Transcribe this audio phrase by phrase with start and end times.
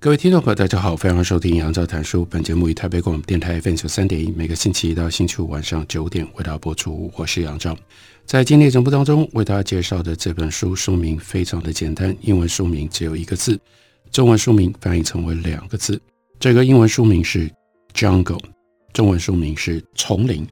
[0.00, 2.24] 各位听众朋友，大家好，欢迎收听杨照谈书。
[2.24, 7.12] 本节目以台北广播电台 FM 九三点一，每个星期一到星期五晚上九点为大家播出。
[7.16, 7.76] 我是杨照，
[8.24, 13.58] 在今天节目当中为大家介绍的这本书书名非常的简单，英文书名只有一个字，
[14.12, 16.00] 中文书名翻译成为两个字。
[16.38, 17.48] 这个英文书名是
[17.92, 18.38] 《Jungle》，
[18.92, 20.46] 中文书名是《丛林》。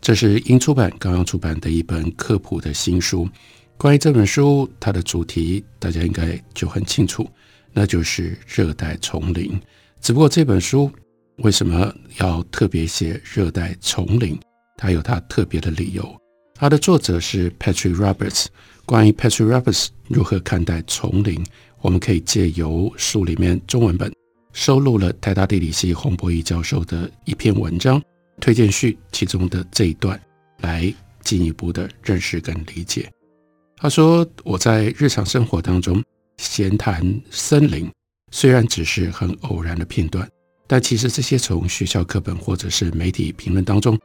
[0.00, 3.28] 这是英出版刚刚出版的一本科普的新书。
[3.76, 7.28] 关于这本书，它的主题大家应该就很清楚。
[7.74, 9.60] 那就是热带丛林，
[10.00, 10.88] 只不过这本书
[11.38, 14.38] 为什么要特别写热带丛林？
[14.76, 16.16] 它有它特别的理由。
[16.54, 18.46] 它的作者是 Patrick Roberts。
[18.86, 21.44] 关于 Patrick Roberts 如何看待丛林，
[21.80, 24.12] 我们可以借由书里面中文本
[24.52, 28.00] 收录了台大地理系洪博义教授的一篇文章
[28.40, 30.20] 推荐序其中的这一段
[30.60, 33.10] 来进一步的认识跟理解。
[33.76, 36.00] 他说：“我在日常生活当中。”
[36.36, 37.90] 闲谈森林，
[38.30, 40.28] 虽然只是很偶然的片段，
[40.66, 43.98] 但其实这些从学校课本或者是媒体评论当中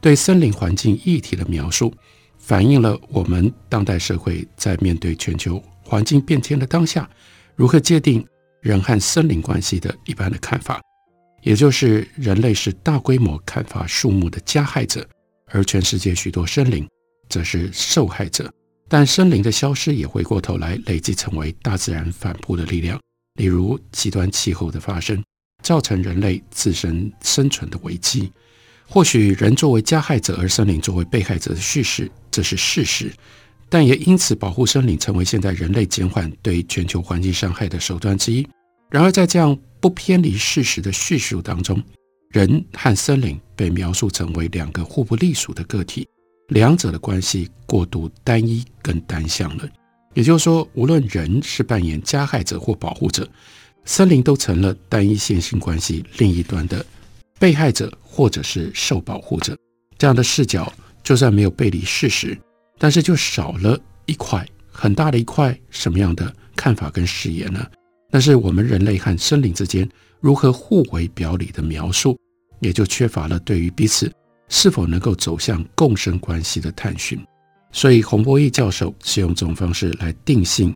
[0.00, 1.92] 对森林环境议题的描述，
[2.38, 7.08] 反映了我们当代社会在面对全球环境变迁的当下，
[7.56, 8.24] 如何界定
[8.60, 10.80] 人和森林关系的一般的看法，
[11.42, 15.06] 也就是人类是大规模砍伐树木的加害者，
[15.46, 16.88] 而全世界许多森林
[17.28, 18.50] 则是受害者。
[18.88, 22.98] 但森林的消失也回过头来累积成为大自然反扑的力量，
[23.34, 25.22] 例如极端气候的发生，
[25.62, 28.32] 造成人类自身生存的危机。
[28.88, 33.12] 或许人作为加害者，而森林作为被害者的叙事，这是事实。
[33.68, 38.48] 但也因此，保护森林成为现在人类减缓对全球环境伤害的手段之一。
[38.90, 41.78] 然而，在这样不偏离事实的叙述当中，
[42.30, 46.08] 人和森林被描述成为两个互不隶属的个体。
[46.48, 49.68] 两者的关系过度单一跟单向了，
[50.14, 53.28] 也就是说，无论人是扮演加害者或保护者，
[53.84, 56.84] 森林都成了单一线性关系另一端的
[57.38, 59.56] 被害者或者是受保护者。
[59.98, 60.72] 这样的视角，
[61.02, 62.38] 就算没有背离事实，
[62.78, 67.66] 但是就少了一块很大的一块什么样的看法跟视野呢？
[68.10, 69.86] 那是我们人类和森林之间
[70.18, 72.18] 如何互为表里的描述，
[72.60, 74.10] 也就缺乏了对于彼此。
[74.48, 77.18] 是否能够走向共生关系的探寻？
[77.70, 80.74] 所以洪博义教授是用这种方式来定性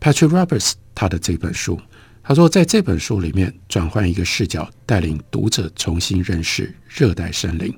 [0.00, 1.78] Patrick Roberts 他的这本书。
[2.22, 7.76] 他说，在这本书里面，转换一个视角，带领读者重新认识热带森林。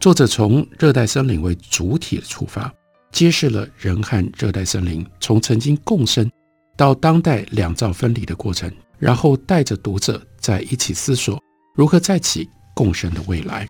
[0.00, 2.72] 作者从热带森林为主体出发，
[3.12, 6.28] 揭示了人和热带森林从曾经共生
[6.76, 11.40] 到当代两造分离的过程，然后带着读者在一起思索
[11.76, 13.68] 如何再起共生的未来。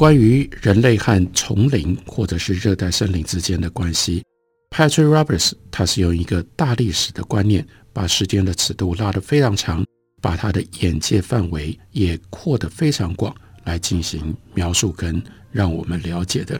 [0.00, 4.24] 关于人类和丛林或者是热带森林之间的关系
[4.70, 7.62] ，Patrick Roberts 他是用一个大历史的观念，
[7.92, 9.84] 把时间的尺度拉得非常长，
[10.22, 15.22] 把他的眼界范围也扩得非常广，来进行描述跟
[15.52, 16.58] 让我们了解的。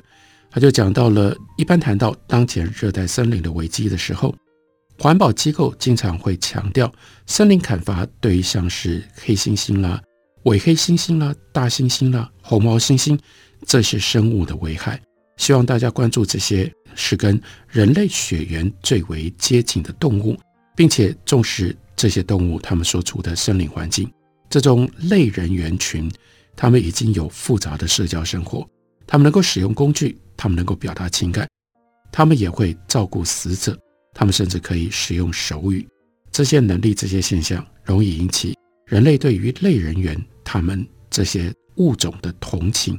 [0.51, 4.37] 他就讲到了，一般谈到当前热带森林的危机的时候，
[4.99, 6.93] 环保机构经常会强调，
[7.25, 9.99] 森林砍伐对于像是黑猩猩啦。
[10.45, 13.19] 伪黑猩猩啦、大猩猩啦、红毛猩猩
[13.67, 15.01] 这些生物的危害，
[15.37, 20.39] 希望大家关注这些是跟人类血缘最为接近的动物，
[20.75, 24.11] 并且重视这些动物它们所处的森林环境。
[24.49, 26.11] 这种类人猿群，
[26.57, 28.67] 他们已经有复杂的社交生活，
[29.07, 31.47] 他们能够使用工具，他们能够表达情感，
[32.11, 33.79] 他们也会照顾死者，
[34.15, 35.87] 他们甚至可以使用手语。
[36.33, 38.57] 这些能力、这些现象，容易引起。
[38.91, 42.99] 人类对于类人猿，他们这些物种的同情，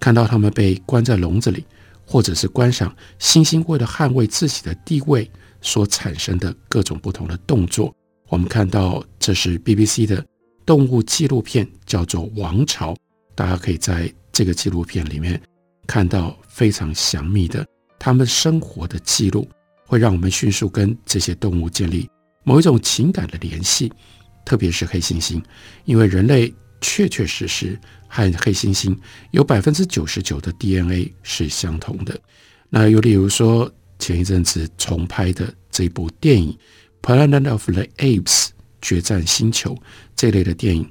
[0.00, 1.64] 看到他们被关在笼子里，
[2.04, 5.30] 或者是观赏猩猩为了捍卫自己的地位
[5.60, 7.94] 所产生的各种不同的动作。
[8.28, 10.26] 我们看到这是 BBC 的
[10.66, 12.92] 动物纪录片，叫做《王朝》，
[13.36, 15.40] 大家可以在这个纪录片里面
[15.86, 17.64] 看到非常详密的
[17.96, 19.48] 他们生活的记录，
[19.86, 22.10] 会让我们迅速跟这些动物建立
[22.42, 23.92] 某一种情感的联系。
[24.48, 25.42] 特别是黑猩猩，
[25.84, 26.50] 因为人类
[26.80, 27.78] 确确实实
[28.08, 28.96] 和黑猩猩
[29.30, 32.18] 有百分之九十九的 DNA 是相同的。
[32.70, 36.56] 那又例如说，前一阵子重拍的这部电影
[37.06, 38.24] 《Planet of the Apes》
[38.80, 39.76] 决战星球
[40.16, 40.90] 这类的电影，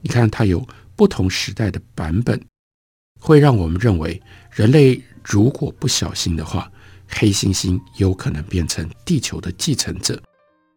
[0.00, 0.64] 你看它有
[0.94, 2.40] 不同时代的版本，
[3.18, 6.70] 会让我们认为人类如果不小心的话，
[7.08, 10.22] 黑猩猩有可能变成地球的继承者。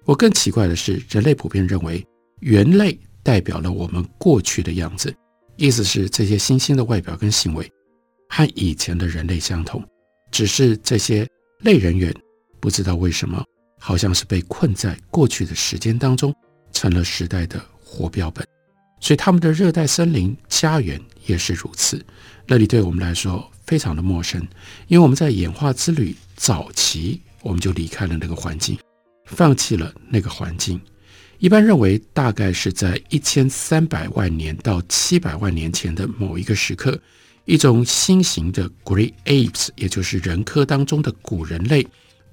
[0.07, 2.01] 我更奇怪的是，人类普遍认为
[2.39, 5.13] 猿类代表了我们过去的样子，
[5.57, 7.69] 意思是这些猩猩的外表跟行为
[8.30, 9.83] 和以前的人类相同，
[10.31, 11.27] 只是这些
[11.59, 12.15] 类人猿
[12.62, 13.44] 不知道为什么，
[13.81, 16.33] 好像是被困在过去的时间当中，
[16.71, 18.48] 成了时代的活标本。
[19.01, 22.01] 所以他们的热带森林家园也是如此，
[22.45, 24.42] 那里对我们来说非常的陌生，
[24.88, 28.80] 因为我们在演化之旅早期我们就离开了那个环境。
[29.27, 30.81] 放弃了那个环境，
[31.38, 37.00] 一般认为大概是在一千三百万年到七百万年前的某一个时刻，
[37.45, 41.85] 一种新型的 Great Apes，也就是人科当中的古人类，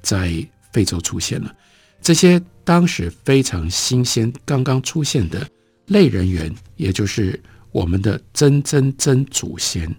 [0.03, 1.55] 在非洲出现了。
[2.01, 5.47] 这些当时非常新鲜、刚刚出现的
[5.87, 7.39] 类人猿，也就是
[7.73, 9.95] 我们的曾曾曾祖先。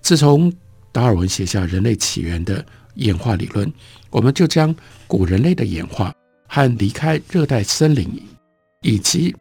[0.00, 0.52] 自从
[0.92, 2.64] 达尔文写下人类起源的
[2.94, 3.70] 演化理论，
[4.10, 4.74] 我们就将
[5.06, 6.14] 古人类的演化。
[6.46, 8.08] 和离开热带森林
[8.82, 9.34] 以及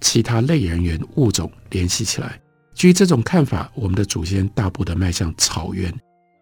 [0.00, 2.40] 其他类人猿物种联系起来。
[2.74, 5.92] 基于这种看法，我们的祖先大步地迈向草原，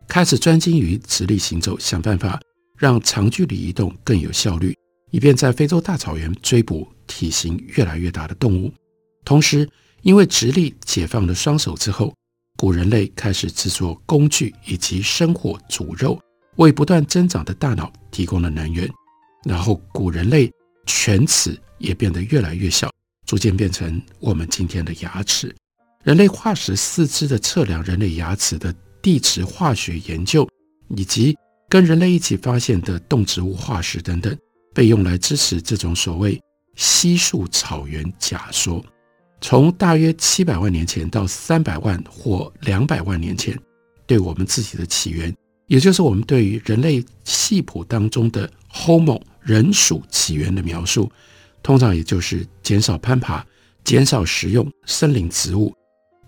[0.09, 2.41] 开始专精于直立行走，想办法
[2.77, 4.77] 让长距离移动更有效率，
[5.13, 8.73] 以便在非洲大草原追捕体型越来越大的动物。
[9.25, 9.69] 同时，
[10.03, 12.13] 因为直立解放了双手之后，
[12.57, 16.21] 古人类开始制作工具以及生火煮肉，
[16.57, 18.89] 为不断增长的大脑提供了能源。
[19.45, 20.51] 然后，古人类
[20.87, 22.91] 犬齿也变得越来越小，
[23.27, 25.55] 逐渐变成我们今天的牙齿。
[26.03, 30.49] 人类化石四肢的测量，人类牙齿的地质化学研究，
[30.97, 31.37] 以及
[31.69, 34.37] 跟人类一起发现的动植物化石等等，
[34.75, 36.41] 被用来支持这种所谓
[36.75, 38.85] 稀树草原假说。
[39.41, 43.59] 从大约七百万年前到三百万或两百万年前，
[44.07, 45.35] 对我们自己的起源，
[45.67, 49.21] 也就是我们对于人类系谱当中的 Homo。
[49.45, 51.11] 人属起源的描述，
[51.63, 53.47] 通常也就是减少攀爬、
[53.85, 55.73] 减少食用森林植物、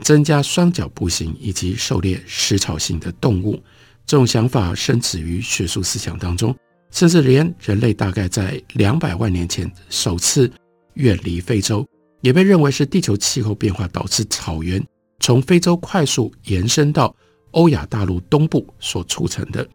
[0.00, 3.60] 增加双脚步行以及狩猎食草性的动物。
[4.04, 6.54] 这种想法深植于学术思想当中，
[6.92, 10.48] 甚至连人类大概在两百万年前首次
[10.94, 11.84] 远离非洲，
[12.20, 14.80] 也被认为是地球气候变化导致草原
[15.18, 17.12] 从非洲快速延伸到
[17.50, 19.66] 欧亚大陆东部所促成的。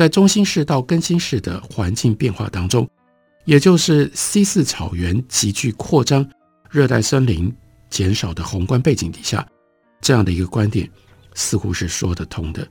[0.00, 2.88] 在中心市到更新世的环境变化当中，
[3.44, 6.26] 也就是 C 四草原急剧扩张、
[6.70, 7.54] 热带森林
[7.90, 9.46] 减少的宏观背景底下，
[10.00, 10.90] 这样的一个观点
[11.34, 12.66] 似乎是说得通的。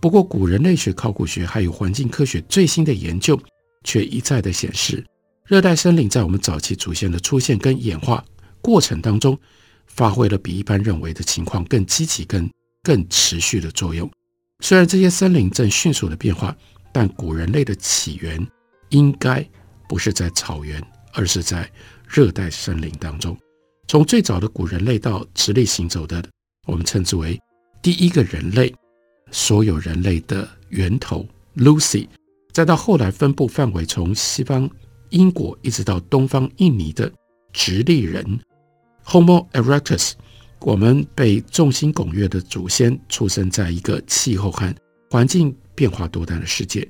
[0.00, 3.38] 不过，古人类学、考古学还有环境科学最新的研究
[3.84, 5.04] 却一再的显示，
[5.44, 8.24] 热带森林在我们早期祖先的出现跟演化
[8.62, 9.38] 过程当中，
[9.88, 12.50] 发挥了比一般认为的情况更积极、更
[12.82, 14.10] 更持续的作用。
[14.62, 16.56] 虽然这些森林正迅速的变化，
[16.92, 18.46] 但古人类的起源
[18.90, 19.44] 应该
[19.88, 20.80] 不是在草原，
[21.12, 21.68] 而是在
[22.08, 23.36] 热带森林当中。
[23.88, 26.24] 从最早的古人类到直立行走的，
[26.68, 27.38] 我们称之为
[27.82, 28.72] 第一个人类，
[29.32, 32.06] 所有人类的源头 Lucy，
[32.52, 34.70] 再到后来分布范围从西方
[35.10, 37.10] 英国一直到东方印尼的
[37.52, 38.38] 直立人
[39.04, 40.12] Homo erectus。
[40.64, 44.72] 我们被众星拱月的祖先出生在一个气候和
[45.10, 46.88] 环境变化多端的世界。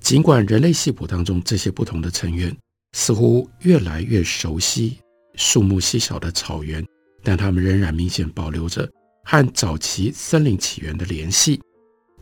[0.00, 2.56] 尽管人类系谱当中这些不同的成员
[2.92, 4.98] 似乎越来越熟悉
[5.34, 6.84] 树木稀少的草原，
[7.22, 8.88] 但他们仍然明显保留着
[9.24, 11.60] 和早期森林起源的联系。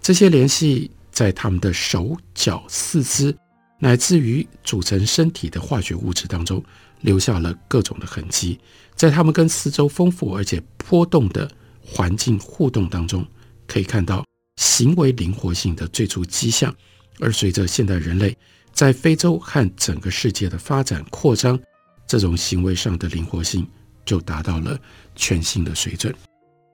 [0.02, 3.34] 这些联系在他们的手脚、四肢，
[3.78, 6.62] 乃至于组成身体的化学物质当中。
[7.02, 8.60] 留下了各种的痕迹，
[9.00, 11.50] 在他们跟四周丰富而且波动的
[11.82, 13.26] 环境互动当中，
[13.66, 14.22] 可以看到
[14.56, 16.70] 行为灵活性的最初迹象。
[17.18, 18.36] 而随着现代人类
[18.74, 21.58] 在非洲和整个世界的发展扩张，
[22.06, 23.66] 这种行为上的灵活性
[24.04, 24.78] 就达到了
[25.16, 26.14] 全新的水准。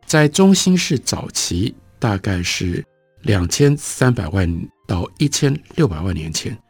[0.04, 2.84] 在中心式早期，大概是
[3.22, 6.60] 两千三百万到一千六百万年前，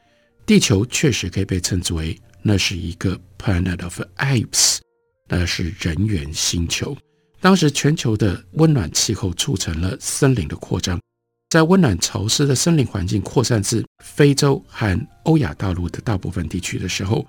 [0.45, 2.15] 地球确实可以被称之为。
[2.43, 4.81] 那是一个 Planet of Apes，
[5.29, 6.97] 那是人猿星球。
[7.41, 11.01] 当时全球的温暖气候促成了森林的扩张，
[11.51, 17.27] 在温暖潮湿的森林环境扩散至非洲和欧亚大陆的大部分地区的时候，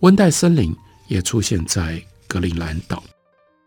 [0.00, 0.74] 温带森林
[1.08, 3.02] 也出现在格陵兰岛。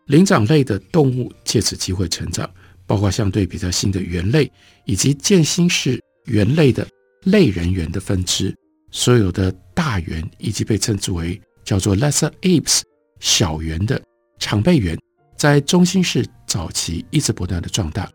[0.07, 2.49] 灵长类的动物借此机会成长，
[2.85, 4.51] 包括相对比较新的猿类
[4.85, 6.85] 以及渐新式猿类的
[7.23, 8.53] 类人猿的分支，
[8.91, 12.81] 所有的大猿以及被称之为叫做 lesser apes
[13.23, 13.99] 小猿的
[14.37, 14.99] 长背猿，
[15.37, 18.11] 在中新世早期一直不断的壮大。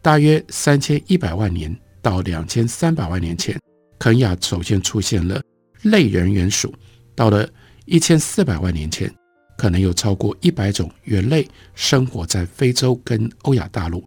[0.00, 3.60] 大约三千一百万年到两千三百万年前，
[3.98, 5.38] 肯亚首先出现了
[5.82, 6.74] 类人猿属。
[7.14, 7.46] 到了
[7.84, 9.14] 一千四百万年前，
[9.58, 14.02] 可能有超过一百种猿类生活在非洲跟欧亚大陆。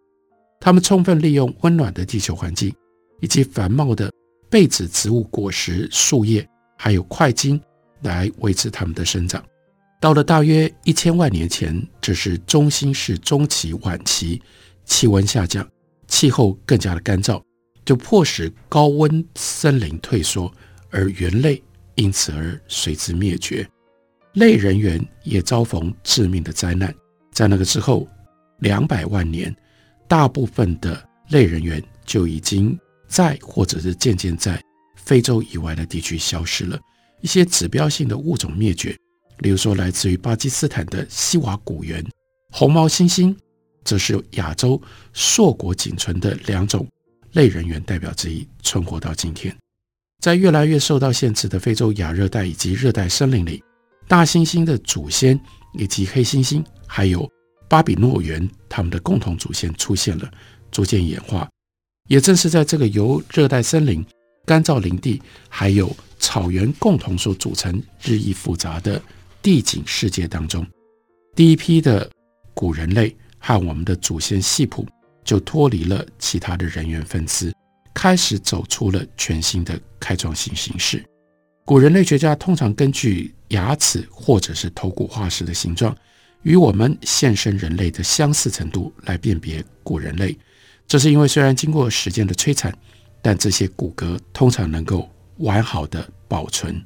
[0.60, 2.74] 它们充分利用温暖的地球环境
[3.20, 4.12] 以及繁茂的
[4.50, 6.44] 被子植物果实、树叶，
[6.80, 7.62] 还有块茎
[8.02, 9.44] 来维持它们的生长。
[10.02, 14.42] 到了大约一千万年前，这是中新世中期晚期，
[14.84, 15.66] 气温下降，
[16.08, 17.40] 气候更加的干燥，
[17.86, 20.52] 就迫使高温森林退缩，
[20.90, 21.62] 而猿类。
[21.96, 23.68] 因此而随之灭绝，
[24.34, 26.92] 类人猿也遭逢致命的灾难。
[27.32, 28.08] 在那个之后，
[28.60, 29.56] 两百万年，
[30.08, 32.76] 大部分的类人猿就已经
[33.08, 34.60] 在或者是渐渐在
[34.96, 36.80] 非洲以外的地区消失了。
[37.20, 38.98] 一些指标性的物种灭绝，
[39.42, 42.04] 例如说来自于巴基斯坦的西瓦古猿、
[42.52, 43.36] 红毛猩猩，
[43.84, 44.82] 则是由亚洲
[45.14, 46.88] 硕果仅存的两种
[47.34, 49.56] 类人猿代表之一，存活到今天。
[50.22, 53.64] 在越来越受到限制的非洲亚热带以及热带森林里，
[54.08, 55.40] 大猩猩的祖先
[55.74, 57.28] 以及黑猩猩，还有
[57.68, 60.32] 巴比诺猿，他们的共同祖先出现了，
[60.70, 61.50] 逐渐演化。
[62.08, 64.06] 也正是在这个由热带森林、
[64.46, 65.20] 干燥林地
[65.50, 69.02] 还有草原共同所组成、日益复杂的
[69.42, 70.66] 地景世界当中，
[71.36, 72.10] 第一批的
[72.54, 74.86] 古人类和我们的祖先系谱
[75.24, 77.52] 就脱离了其他的人猿分支。
[77.94, 81.04] 开始走出了全新的开创性形式。
[81.66, 85.96] 古人类学家通常根据牙齿或者是头骨化石的形状，
[86.44, 90.38] 与我们现生人类的相似程度来辨别古人类。
[90.88, 92.74] 这是因为虽然经过时间的摧残，
[93.22, 96.82] 但这些骨骼通常能够完好的保存。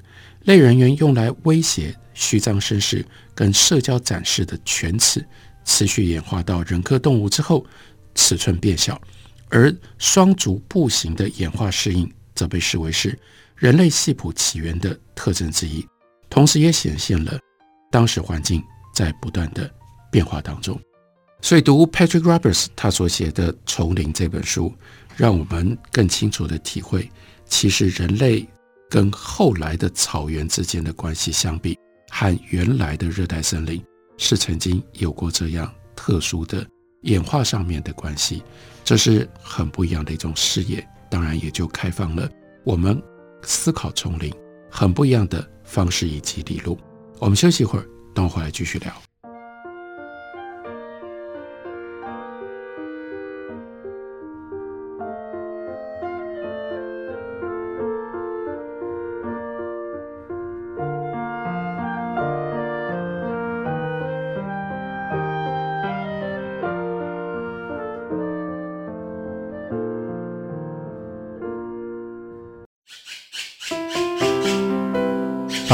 [0.45, 5.25] 类人猿用来威胁、虚张声势跟社交展示的犬齿，
[5.65, 7.65] 持续演化到人科动物之后，
[8.15, 8.99] 尺寸变小。
[9.49, 13.17] 而双足步行的演化适应，则被视为是
[13.55, 15.85] 人类系谱起源的特征之一，
[16.29, 17.39] 同时也显现了
[17.91, 18.61] 当时环境
[18.93, 19.69] 在不断的
[20.11, 20.79] 变化当中。
[21.41, 24.73] 所以，读 Patrick Roberts 他所写的《丛林》这本书，
[25.15, 27.09] 让我们更清楚地体会，
[27.45, 28.45] 其实人类
[28.95, 31.77] 跟后来的草原之间的关系相比，
[32.09, 33.83] 和原来的热带森林
[34.17, 36.65] 是曾经有过这样特殊的
[37.01, 38.41] 演化上面的关系。
[38.85, 42.29] 这是很不一样的一种视野，当然也就开放了
[42.63, 42.97] 我们
[43.41, 44.33] 思考丛林
[44.71, 46.79] 很不一样的方式以及理路。
[47.19, 49.04] 我们休息一会儿，等我回来继续聊。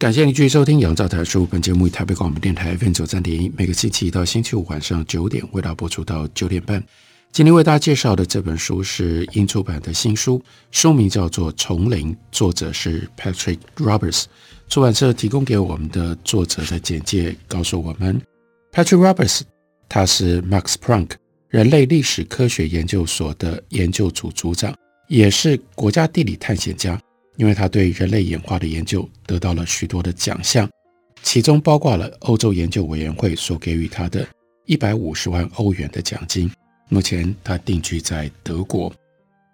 [0.00, 1.42] 感谢您继续收听《杨照谈书》。
[1.46, 6.82] 本节目以台北广播电台 FM 九三点一，每个星期一到星期五晚上九点，为大家播出到九点半。
[7.32, 14.24] 今天为大家介绍的这本书是英出版的新书，书名叫做《丛林》，作者是 Patrick Roberts。
[14.70, 18.18] 出版社提供给我们的作者的简介告诉我们
[18.72, 19.42] ，Patrick Roberts，
[19.86, 21.10] 他是 Max Planck
[21.50, 24.74] 人类历史科学研究所的研究组组长，
[25.08, 26.98] 也是国家地理探险家。
[27.40, 30.68] 因为他对人类演化的研究得到了许多的奖项，
[31.22, 34.28] 其中包括了欧洲研究委员会所给予他的
[34.66, 36.50] 一百五十万欧元的奖金。
[36.90, 38.92] 目前他定居在德国。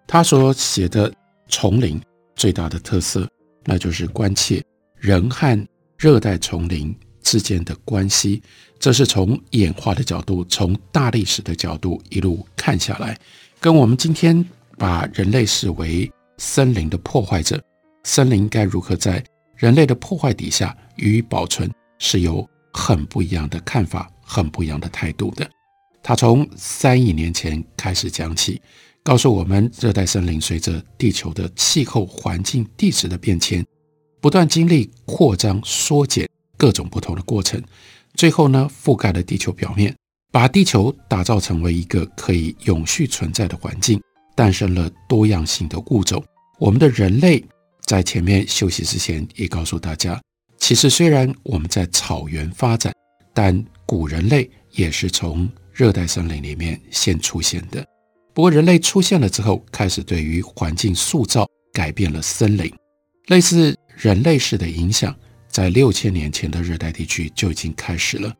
[0.04, 1.08] 他所写的
[1.48, 1.96] 《丛林》
[2.34, 3.28] 最大的特色，
[3.64, 4.60] 那就是关切
[4.96, 8.42] 人和热带丛林之间的关系。
[8.80, 13.16] 这是从演化的角度，从大历史的角度一路看下来，
[13.60, 14.44] 跟我们今天
[14.76, 17.62] 把人类视为森林的破坏者，
[18.06, 19.22] 森林该如何在
[19.56, 25.44] 人类的破坏底下予以保存，是有很不一样的看法，很不一样的态度的。
[26.04, 28.62] 他从三亿年前开始讲起，
[29.02, 33.66] 告诉我们，热带森林随着地球的气候环境、地质的变迁，
[34.20, 37.60] 不断经历扩张、缩减各种不同的过程，
[38.14, 39.92] 最后呢，覆盖了地球表面，
[40.30, 44.00] 把地球打造成为一个可以永续存在的环境。
[44.36, 46.24] 诞生了多样性的物种。
[46.58, 47.44] 我们的人类
[47.86, 50.20] 在前面休息之前也告诉大家，
[50.58, 52.92] 其实虽然我们在草原发展，
[53.32, 57.86] 但古人类也是从热带森林里面先出现的。
[58.34, 62.70] 不过人类出现了之后，开始对于环境塑造改变了森林。
[63.28, 65.14] 类似人类式的影响，
[65.48, 68.34] 在六千年前的热带地区就已经开始了，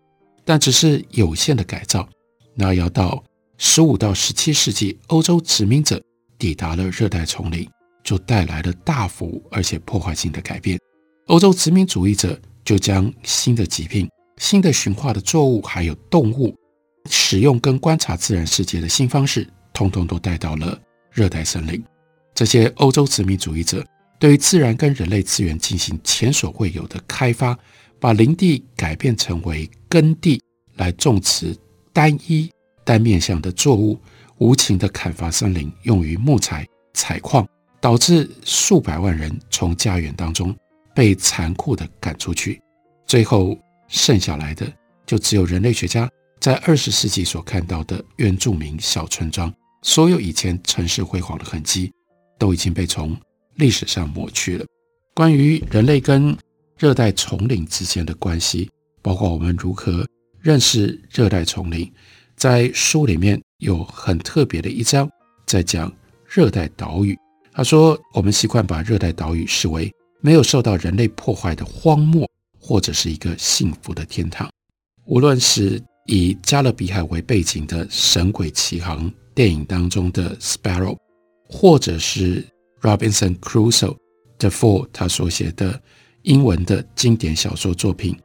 [0.45, 2.09] 但只是有限的改造。
[2.55, 3.23] 那要到
[3.59, 6.03] 十五到十七世纪，欧洲殖民者
[6.37, 7.69] 抵达了热带丛林，
[8.07, 10.79] 就带来了大幅而且破坏性的改变。
[11.27, 14.09] 欧洲殖民主义者就将新的疾病、
[14.39, 16.55] 新的驯化的作物，还有动物，
[17.11, 21.83] 使用跟观察自然世界的新方式，通通都带到了热带森林。
[22.33, 23.85] 这些欧洲殖民主义者
[24.21, 27.59] 对于自然跟人类资源进行前所未有的开发，
[27.99, 30.41] 把林地改变成为耕地，
[30.77, 31.57] 来种植
[31.93, 32.49] 单一。
[32.85, 33.99] 单面向的作物，
[34.39, 36.65] 无情的砍伐森林，用于木材
[36.95, 37.45] 采矿，
[37.87, 40.53] 导致数百万人从家园当中
[40.93, 42.61] 被残酷的赶出去。
[43.07, 44.67] 最后剩下来的，
[45.07, 49.55] 就只有人类学家在二十世纪所看到的原住民小村庄。
[49.83, 51.93] 所有以前城市辉煌的痕迹，
[52.41, 53.17] 都已经被从
[53.55, 54.67] 历史上抹去了。
[55.15, 56.37] 关于人类跟
[56.77, 58.69] 热带丛林之间的关系，
[59.01, 60.05] 包括我们如何
[60.41, 61.89] 认识热带丛林。
[62.35, 65.09] 在书里面有很特别的一章，
[65.47, 65.95] 在讲
[66.29, 67.17] 热带岛屿。
[67.57, 69.91] 他说，我们习惯把热带岛屿视为
[70.21, 74.47] 没有受到人类破坏的荒漠，或者是一个幸福的天堂。
[75.07, 80.99] 无论是以加勒比海为背景的《神鬼奇航》电影当中的 Sparrow，
[81.49, 82.47] 或者是
[82.83, 85.81] Robinson Crusoe，The Four 他所写的
[86.25, 88.13] 英文的经典小说作品《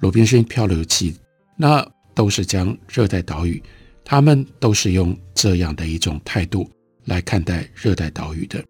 [0.00, 1.12] 罗宾逊漂流记》，
[1.56, 1.88] 那。
[2.14, 3.62] 都是将热带岛屿，
[4.04, 6.70] 他们都是用这样的一种态度
[7.06, 8.62] 来看待热带岛屿的。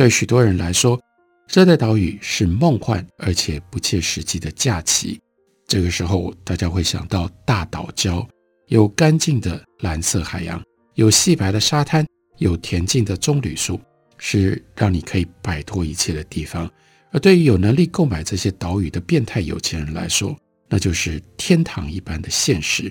[0.00, 0.98] 对许多人来说，
[1.46, 5.20] 热带岛屿是梦幻而且不切实际的假期。
[5.66, 8.26] 这个时候，大家会想到大岛礁，
[8.68, 10.58] 有干净的蓝色海洋，
[10.94, 12.06] 有细白的沙滩，
[12.38, 13.78] 有恬静的棕榈树，
[14.16, 16.66] 是让你可以摆脱一切的地方。
[17.10, 20.34] 而对于有能力购买这些岛屿的变态有钱人来说，
[20.66, 22.90] 那就是天堂一般的现实。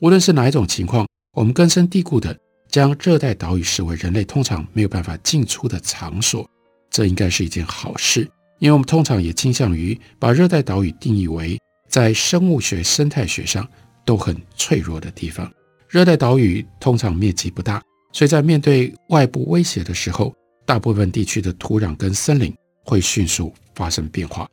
[0.00, 2.34] 无论是哪一种情况，我们根深蒂固的
[2.76, 6.46] 将热带岛屿视为人类通常没有办法进出的场所，
[6.90, 8.30] 这应该是一件好事。
[8.58, 11.58] 因为我们通常也倾向于把热带岛屿定义为
[11.88, 13.66] 在生物学、生态学上
[14.04, 15.50] 都很脆弱的地方。
[15.88, 20.34] 热带岛屿通常面积不大，所以在面对外部威胁的时候，
[20.66, 24.46] 大部分地区的土壤跟森林会迅速发生变化。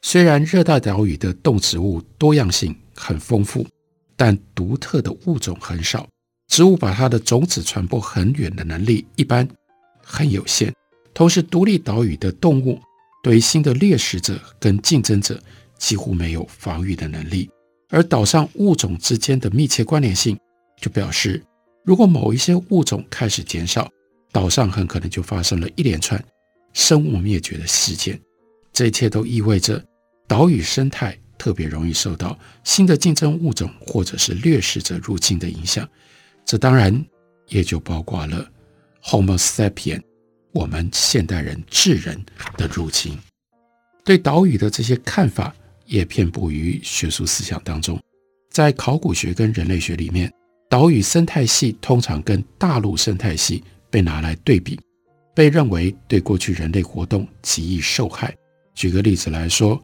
[0.00, 3.66] 虽然热带岛屿的动植物多样性很丰富，
[4.16, 6.08] 但独特的物种很少。
[6.48, 9.46] 植物把它的种子传播很远的能力一般
[10.02, 10.74] 很有限。
[11.14, 12.80] 同时，独立岛屿的动物
[13.22, 15.40] 对于新的掠食者跟竞争者
[15.76, 17.48] 几乎没有防御的能力。
[17.90, 20.38] 而岛上物种之间的密切关联性，
[20.80, 21.42] 就表示
[21.84, 23.90] 如果某一些物种开始减少，
[24.30, 26.22] 岛上很可能就发生了一连串
[26.72, 28.20] 生物灭绝的事件。
[28.72, 29.82] 这一切都意味着
[30.26, 35.88] 岛屿生态特别容易受到新的竞争物种或者是掠食者入侵的影响。
[36.48, 37.04] 这当然
[37.48, 38.50] 也就包括了
[39.02, 40.00] Homo sapien，
[40.52, 42.18] 我们现代人智人
[42.56, 43.18] 的入侵。
[44.02, 48.00] 对岛屿的这些看法也遍布于学术思想当中。
[48.48, 50.32] 在考古学跟人类学里面，
[50.70, 54.80] 岛屿生态系通常跟大陆生态系被拿来对比，
[55.34, 58.34] 被认为对过去人类活动极易受害。
[58.74, 59.78] 举个例子来说，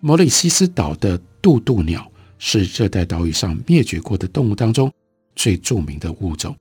[0.00, 4.90] 毛里西斯岛的渡渡鸟是热带岛屿上灭绝过的动物当中
[5.36, 6.56] 最著名的物种。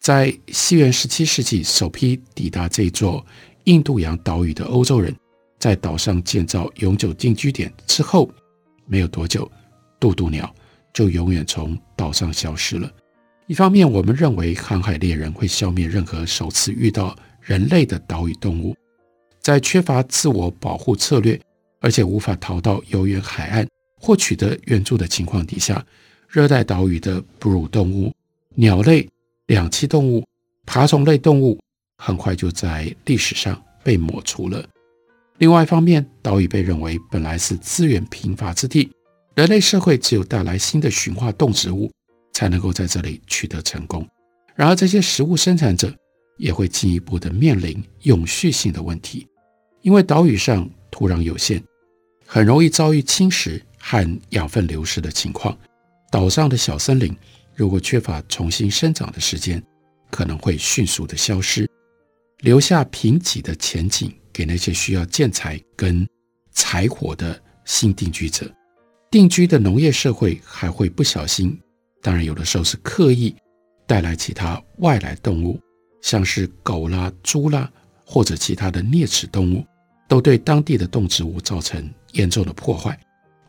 [0.00, 3.24] 在西元十七世纪，首批抵达这座
[3.64, 5.14] 印度洋岛屿的欧洲人，
[5.58, 8.30] 在岛上建造永久定居点之后，
[8.86, 9.50] 没有多久，
[10.00, 10.52] 渡渡鸟
[10.92, 12.90] 就永远从岛上消失了。
[13.46, 18.76] 一方面，我们认为航海猎人会消灭任何首次遇到人类的岛屿动物，
[19.40, 21.40] 在缺乏自我保护策略，
[21.80, 23.66] 而且无法逃到遥远海岸
[24.00, 25.84] 或取得援助的情况底下，
[26.36, 28.12] 热带岛屿的哺乳动物、
[28.56, 29.08] 鸟类、
[29.46, 30.22] 两栖动物、
[30.66, 31.58] 爬虫类动物
[31.96, 34.62] 很快就在历史上被抹除了。
[35.38, 38.92] 另外一方面，岛屿被认为本来是资源贫乏之地，
[39.34, 41.90] 人类社会只有带来新的驯化动植物，
[42.34, 44.06] 才能够在这里取得成功。
[44.54, 45.90] 然而，这些食物生产者
[46.36, 49.26] 也会进一步的面临永续性的问题，
[49.80, 51.64] 因为岛屿上土壤有限，
[52.26, 55.56] 很容易遭遇侵蚀和养分流失的情况。
[56.16, 57.14] 岛上的小森林
[57.54, 59.62] 如果缺乏重新生长的时间，
[60.10, 61.68] 可能会迅速的消失，
[62.38, 64.10] 留下贫瘠的前景。
[64.32, 66.08] 给那些需要建材跟
[66.52, 68.50] 柴火的新定居者，
[69.10, 71.58] 定居的农业社会还会不小心，
[72.00, 73.36] 当然有的时候是刻意
[73.86, 75.60] 带来其他外来动物，
[76.00, 77.70] 像是狗啦、猪啦，
[78.06, 79.62] 或者其他的啮齿动物，
[80.08, 82.98] 都对当地的动植物造成严重的破坏。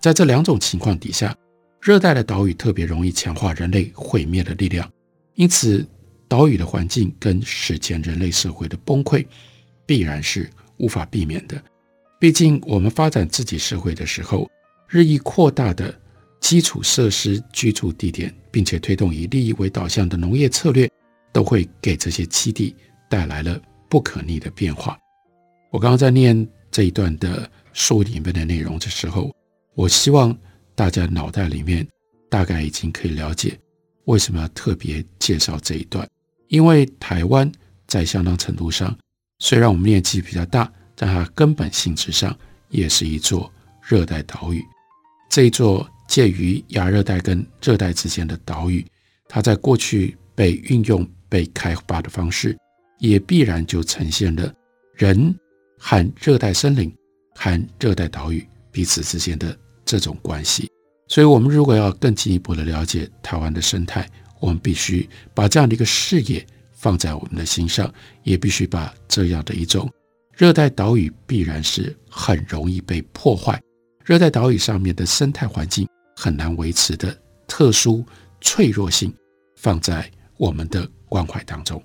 [0.01, 1.34] 在这两种情况底下，
[1.82, 4.92] 热带的岛屿特别容易强化人类毁灭的力量，
[5.36, 5.88] 因此
[6.28, 9.26] 岛屿的环境跟史前人类社会的崩溃
[9.86, 10.50] 必然是。
[10.80, 11.60] 无法避免的，
[12.20, 14.48] 毕竟我们发展自己社会的时候，
[14.88, 15.92] 日益扩大的
[16.40, 20.88] 基础设施、居住地点，并且推动以利益为导向的农业策略，
[21.34, 22.76] 都会给这些基地
[23.10, 23.60] 带来了
[23.90, 24.96] 不可逆的变化。
[25.72, 29.36] 我刚刚在念这一段的书里面的内容的时候，
[29.74, 30.38] 我希望
[30.78, 31.86] 大家脑袋里面
[32.30, 33.60] 大概已经可以了解
[34.06, 36.08] 为什么要特别介绍这一段，
[36.50, 37.52] 因为台湾
[37.88, 38.96] 在相当程度上。
[39.40, 42.38] 虽然我们面积比较大，但它根本性质上
[42.70, 44.63] 也是一座热带岛屿。
[45.32, 48.86] 这一座介于亚热带跟热带之间的岛屿，
[49.28, 52.56] 它在过去被运用、被开发的方式，
[53.00, 54.54] 也必然就呈现了
[54.94, 55.36] 人
[55.80, 56.96] 和热带森林
[57.36, 60.69] 和热带岛屿彼此之间的这种关系。
[61.08, 64.08] 所以，我们如果要更进一步的了解台湾的生态，
[64.39, 66.45] 我们必须把这样的一个视野。
[66.80, 69.91] 放在我们的心上，也必须把这样的一种
[70.32, 73.60] 热带岛屿必然是很容易被破坏，
[74.06, 78.06] 热带岛屿上面的生态环境很难维持的特殊
[78.41, 79.12] 脆弱性
[79.56, 81.84] 放在我们的关怀当中。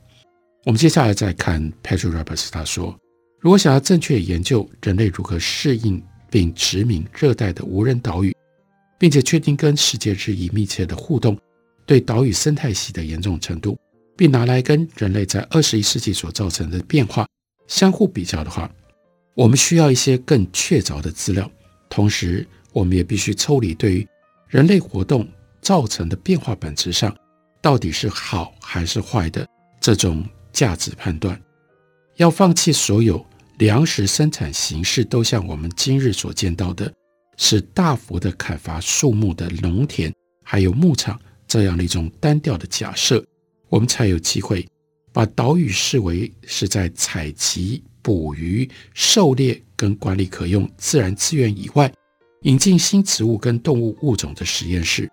[0.66, 2.94] 我们接下来再看 Patrick Roberts，他说，
[3.40, 6.00] 如果想要正确研究人类如何适应
[6.32, 8.34] 并殖民热带的无人岛屿，
[8.98, 11.38] 并且确定跟世界日益密切的互动
[11.86, 13.78] 对岛屿生态系的严重程度。
[14.14, 17.26] 并拿来跟人类在二十一世纪所造成的变化
[17.66, 18.70] 相互比较的话，
[19.34, 21.50] 我们需要一些更确凿的资料。
[21.88, 24.06] 同时，我们也必须抽离对于
[24.48, 25.26] 人类活动
[25.60, 27.14] 造成的变化本质上
[27.60, 29.46] 到底是好还是坏的
[29.80, 31.40] 这种价值判断。
[32.16, 33.24] 要放弃所有
[33.58, 36.92] 粮食生产形式都像我们今日所见到的，
[37.36, 40.12] 是大幅的砍伐树木的农田
[40.42, 43.24] 还有牧场这样的一种单调的假设。
[43.68, 44.66] 我们才有机会
[45.12, 51.90] 把岛屿视为是在采集、捕鱼、狩猎跟管理可用自然资源以外，
[52.42, 55.08] 引进新植物跟动物物种的实验室。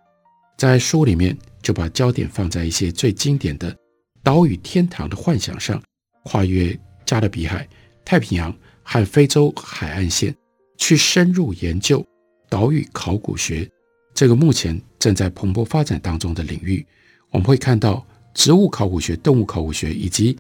[0.58, 3.74] 在书里面就把焦点放在一些最经典的
[4.22, 5.82] 岛屿天堂的幻想上，
[6.24, 7.66] 跨越加勒比海、
[8.10, 10.36] 太平洋和非洲海岸线，
[10.80, 12.04] 去深入研究
[12.50, 13.70] 岛屿考古学
[14.16, 16.84] 这个目前正在蓬勃发展当中的领域。
[17.30, 18.04] 我们会看到。
[18.34, 20.38] 植物考古学、动物考古学以及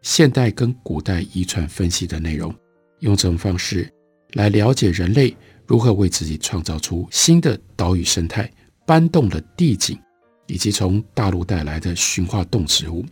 [0.00, 2.54] 现代跟古代遗传分析的内容，
[3.00, 3.92] 用这种方式
[4.34, 8.50] 来了解人类如何为自己创造出新的岛屿生态、
[8.86, 9.98] 搬动的地景，
[10.46, 13.04] 以及从大陆带来的驯化动植物。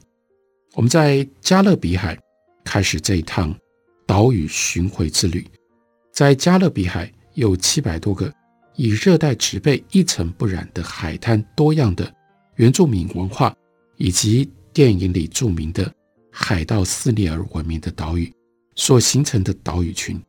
[0.74, 2.16] 我们在加勒比海
[2.64, 3.54] 开始这一趟
[4.10, 5.46] 岛屿巡回之旅，
[6.12, 8.28] 在加勒比海有七百多个
[8.74, 12.12] 以热带植被一尘不染的海滩、多样的
[12.56, 13.54] 原住民文化。
[13.98, 15.94] 以及电影里著名的
[16.32, 18.32] 海盗肆虐而闻名的岛屿
[18.74, 20.20] 所形成的岛屿群，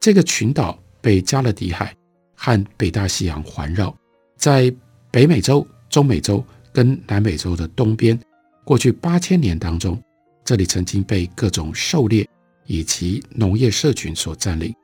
[0.00, 1.94] 这个群岛被加勒比海
[2.34, 3.94] 和北大西洋环绕，
[4.36, 4.74] 在
[5.12, 8.18] 北美洲、中美洲跟南美洲的东边，
[8.64, 10.02] 过去八千年当中，
[10.42, 12.26] 这里曾经被各种狩猎
[12.72, 14.74] 以及农业社群所占领，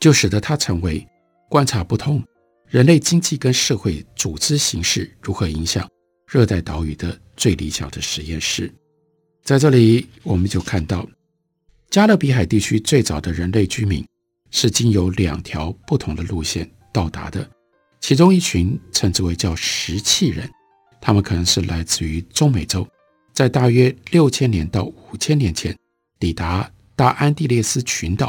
[0.00, 1.06] 就使得它成为
[1.50, 2.24] 观察不同
[2.66, 5.86] 人类经济跟社会组织形式如何影响
[6.26, 8.72] 热带岛屿的最理想的实验室。
[9.44, 11.06] 在这里，我们就看到
[11.90, 14.02] 加勒比海地区最早的人类居民
[14.50, 17.46] 是经由两条不同的路线到达的，
[18.00, 20.50] 其中一群称之为叫石器人，
[20.98, 22.88] 他们可能是来自于中美洲，
[23.34, 25.76] 在大约六千年到五千年前
[26.18, 28.26] 抵达大安地列斯群岛；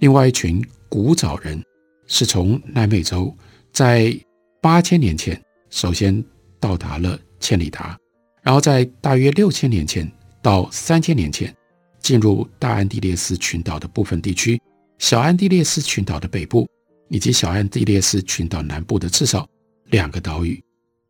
[0.00, 1.62] 另外一群古早人
[2.08, 3.32] 是从南美洲。
[3.72, 4.12] 在
[4.60, 6.24] 八千年前，首先
[6.58, 7.96] 到达了千里达，
[8.42, 10.10] 然后在大约六千年前
[10.42, 11.54] 到三千年前，
[12.00, 14.60] 进入大安地列斯群岛的部分地区、
[14.98, 16.68] 小安地列斯群岛的北部
[17.10, 19.48] 以及小安地列斯群岛南部的至少
[19.90, 20.60] 两个岛屿。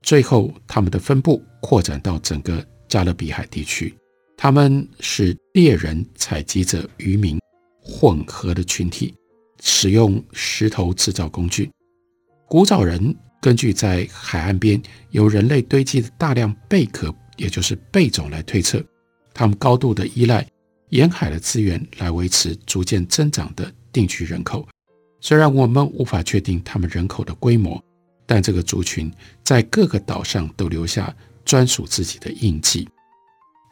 [0.03, 3.97] 最后，他们的分布扩展到整个加勒比海地区。
[4.41, 7.41] 他们是猎人、采集者、渔民
[7.83, 9.13] 混合的群体，
[9.61, 11.69] 使用石头制造工具。
[12.47, 18.81] 古早人根据在海岸边由人类堆积的大量贝壳，也就是贝种来推测，
[19.35, 20.47] 他们高度的依赖
[20.91, 24.65] 沿海的资源来维持逐渐增长的定居人口。
[25.21, 27.83] 虽然我们无法确定他们人口的规模，
[28.25, 31.13] 但这个族群在各个岛上都留下
[31.45, 32.89] 专属自己的印记。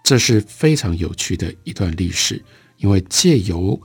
[0.06, 2.40] 这是非常有趣的一段历史，
[2.76, 3.76] 因为借由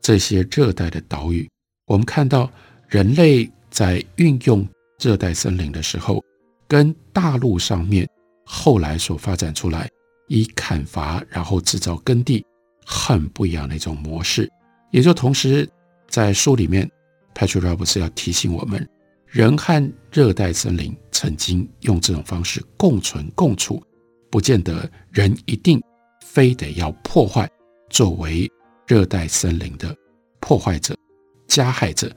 [0.00, 1.48] 这些热带的岛屿，
[1.86, 2.50] 我们看到
[2.88, 3.48] 人类。
[3.70, 4.66] 在运用
[4.98, 6.24] 热带森林的时候，
[6.66, 8.08] 跟大陆上面
[8.44, 9.88] 后来所发展出来
[10.26, 12.44] 以砍伐然后制造耕地
[12.84, 14.50] 很不一样的一种模式。
[14.90, 15.68] 也就同时
[16.08, 16.90] 在书里面
[17.34, 18.88] ，Patrick Roberts 要提醒我们，
[19.26, 23.80] 人和热带森林曾经用这种方式共存共处，
[24.30, 25.82] 不见得人一定
[26.24, 27.48] 非得要破坏，
[27.90, 28.50] 作为
[28.86, 29.94] 热带森林的
[30.40, 30.96] 破坏者、
[31.46, 32.10] 加害者。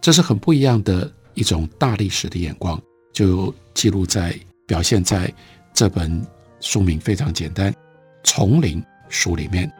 [0.00, 2.80] 这是很不一样的一种大历史的眼光，
[3.12, 5.32] 就记录在表现在
[5.72, 6.24] 这本
[6.60, 7.72] 书名非常简单
[8.22, 9.70] 《丛林》书里面。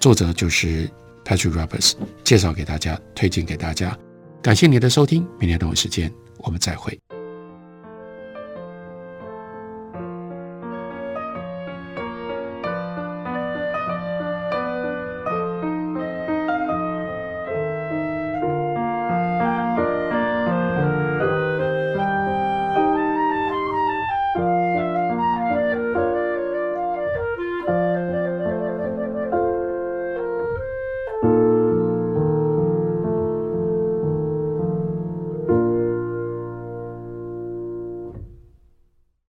[0.00, 0.90] 作者就是
[1.24, 3.96] Patrick Roberts，介绍给大家，推荐给大家。
[4.42, 6.98] 感谢你的收听，明天同一时间我们再会。